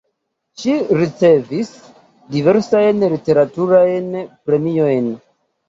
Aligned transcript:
Ŝi 0.61 0.71
ricevis 1.01 1.69
diversajn 2.37 3.07
literaturajn 3.15 4.11
premiojn. 4.51 5.15